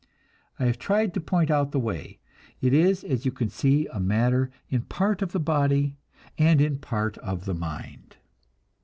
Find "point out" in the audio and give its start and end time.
1.21-1.71